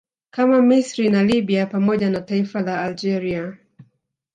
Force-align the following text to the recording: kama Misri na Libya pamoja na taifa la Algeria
kama 0.31 0.61
Misri 0.61 1.09
na 1.09 1.23
Libya 1.23 1.65
pamoja 1.65 2.09
na 2.09 2.21
taifa 2.21 2.61
la 2.61 2.81
Algeria 2.83 3.57